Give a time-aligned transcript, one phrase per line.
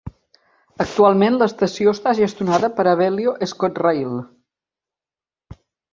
[0.85, 4.17] Actualment l'estació està gestionada per Abellio ScotRail.